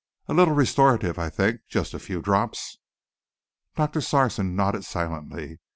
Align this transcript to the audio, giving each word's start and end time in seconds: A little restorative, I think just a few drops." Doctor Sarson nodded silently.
A 0.27 0.33
little 0.33 0.55
restorative, 0.55 1.19
I 1.19 1.29
think 1.29 1.61
just 1.67 1.93
a 1.93 1.99
few 1.99 2.23
drops." 2.23 2.79
Doctor 3.75 4.01
Sarson 4.01 4.55
nodded 4.55 4.83
silently. 4.83 5.59